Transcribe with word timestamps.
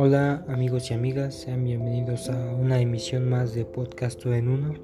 Hola 0.00 0.44
amigos 0.46 0.92
y 0.92 0.94
amigas, 0.94 1.34
sean 1.34 1.64
bienvenidos 1.64 2.30
a 2.30 2.54
una 2.54 2.80
emisión 2.80 3.28
más 3.28 3.52
de 3.56 3.64
Podcast 3.64 4.24
en 4.26 4.48
Uno. 4.48 4.74